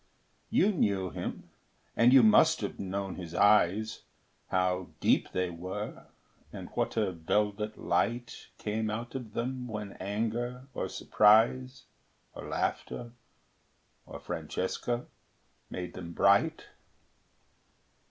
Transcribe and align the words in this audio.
You 0.49 0.71
knew 0.71 1.11
him, 1.11 1.51
and 1.95 2.11
you 2.11 2.23
must 2.23 2.61
have 2.61 2.79
known 2.79 3.17
his 3.17 3.35
eyes, 3.35 4.01
How 4.47 4.87
deep 4.99 5.31
they 5.31 5.51
were, 5.51 6.07
and 6.51 6.69
what 6.69 6.97
a 6.97 7.11
velvet 7.11 7.77
light 7.77 8.47
Came 8.57 8.89
out 8.89 9.13
of 9.13 9.33
them 9.35 9.67
when 9.67 9.91
anger 9.99 10.65
or 10.73 10.89
surprise, 10.89 11.85
Or 12.33 12.47
laughter, 12.49 13.11
or 14.07 14.19
Francesca, 14.19 15.05
made 15.69 15.93
them 15.93 16.13
bright. 16.13 16.65